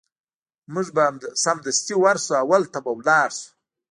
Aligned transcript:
موږ 0.73 0.87
به 0.95 1.05
سمدستي 1.43 1.95
ورشو 2.03 2.33
او 2.41 2.47
هلته 2.55 2.79
به 2.85 2.91
لاړ 3.07 3.29
شو 3.39 3.45